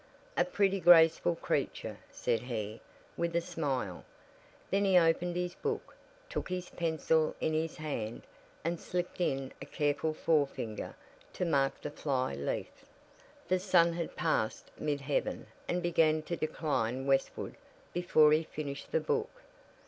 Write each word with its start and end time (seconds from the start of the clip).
"A 0.35 0.43
pretty, 0.43 0.79
graceful 0.79 1.35
creature," 1.35 1.99
said 2.09 2.39
he, 2.39 2.81
with 3.17 3.35
a 3.35 3.39
smile. 3.41 4.03
Then 4.71 4.83
he 4.83 4.97
opened 4.97 5.35
his 5.35 5.53
book, 5.53 5.95
took 6.27 6.49
his 6.49 6.71
pencil 6.71 7.35
in 7.39 7.53
his 7.53 7.77
hand, 7.77 8.23
and 8.63 8.79
slipped 8.79 9.21
in 9.21 9.53
a 9.61 9.65
careful 9.67 10.15
forefinger 10.15 10.95
to 11.33 11.45
mark 11.45 11.79
the 11.81 11.91
fly 11.91 12.33
leaf. 12.33 12.83
The 13.47 13.59
sun 13.59 13.93
had 13.93 14.15
passed 14.15 14.71
mid 14.75 15.01
heaven 15.01 15.45
and 15.67 15.83
began 15.83 16.23
to 16.23 16.35
decline 16.35 17.05
westward 17.05 17.53
before 17.93 18.31
he 18.31 18.41
finished 18.41 18.91
the 18.91 19.01
book. 19.01 19.43